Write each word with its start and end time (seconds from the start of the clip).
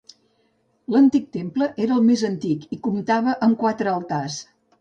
L'antic 0.95 1.27
temple 1.37 1.69
era 1.87 1.99
més 2.07 2.25
antic 2.31 2.65
i 2.77 2.81
comptava 2.89 3.39
amb 3.49 3.63
quatre 3.65 3.93
altars. 3.97 4.41